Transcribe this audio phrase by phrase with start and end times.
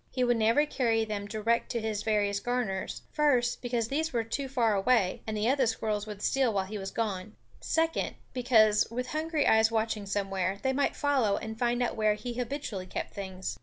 [0.09, 4.49] He would never carry them direct to his various garners; first, because these were too
[4.49, 9.09] far away, and the other squirrels would steal while he was gone; second, because, with
[9.09, 13.59] hungry eyes watching somewhere, they might follow and find out where he habitually kept things.